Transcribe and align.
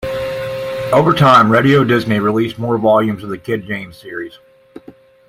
Over 0.91 1.13
time, 1.13 1.51
Radio 1.51 1.83
Disney 1.83 2.17
released 2.17 2.57
more 2.57 2.79
volumes 2.79 3.23
of 3.23 3.29
the 3.29 3.37
"Kid 3.37 3.67
Jams" 3.67 3.97
series. 3.97 4.39